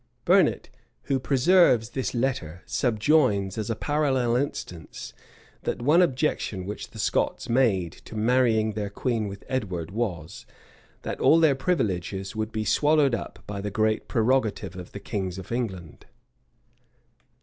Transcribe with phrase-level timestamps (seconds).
[0.17, 0.71] [*] Burnet,
[1.03, 5.13] who preserves this letter, subjoins, as a parallel instance,
[5.61, 10.47] that one objection which the Scots made to marrying their queen with Edward was,
[11.03, 15.37] that all their privileges would be swallowed up by the great prerogative of the kings
[15.37, 16.07] of England.